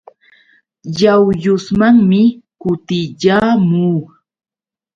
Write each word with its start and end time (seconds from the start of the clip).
Yawyusmanmi 0.99 2.21
kutiyaamuu. 2.61 4.01